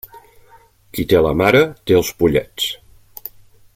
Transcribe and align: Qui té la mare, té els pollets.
Qui 0.97 1.05
té 1.11 1.21
la 1.25 1.33
mare, 1.41 1.61
té 1.91 1.99
els 1.99 2.11
pollets. 2.23 2.71